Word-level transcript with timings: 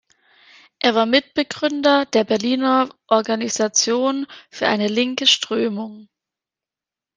Er 0.79 0.95
war 0.95 1.05
Mitgründer 1.05 2.07
der 2.07 2.23
Berliner 2.23 2.89
Organisation 3.05 4.25
Für 4.49 4.67
eine 4.67 4.87
linke 4.87 5.27
Strömung. 5.27 6.09